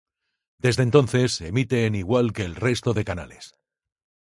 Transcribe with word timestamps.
Desde 0.57 0.81
entonces 0.81 1.41
emite 1.41 1.85
en 1.85 1.93
igual 1.93 2.33
que 2.33 2.43
el 2.43 2.55
resto 2.55 2.95
de 2.95 3.05
canales. 3.05 3.53